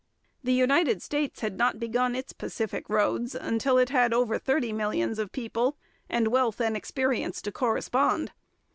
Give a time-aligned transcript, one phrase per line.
[0.43, 5.19] The United States had not begun its Pacific roads till it had over thirty millions
[5.19, 5.77] of people,
[6.09, 8.31] and wealth and experience to correspond.